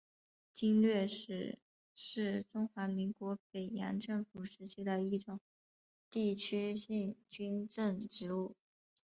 [0.51, 1.59] 经略使
[1.93, 5.39] 是中华民国北洋政府时期的一种
[6.09, 8.55] 地区性军政职务。